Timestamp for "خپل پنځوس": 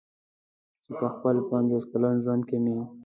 1.13-1.83